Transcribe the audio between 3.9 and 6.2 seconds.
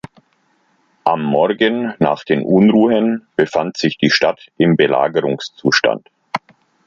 die Stadt im Belagerungszustand.